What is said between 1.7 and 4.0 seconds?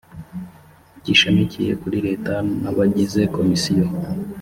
kuri leta na abgize komisiyo